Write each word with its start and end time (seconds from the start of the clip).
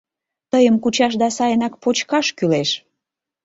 Тыйым 0.51 0.75
кучаш 0.83 1.13
да 1.21 1.27
сайынак 1.37 1.73
почкаш 1.83 2.27
кӱлеш... 2.37 2.69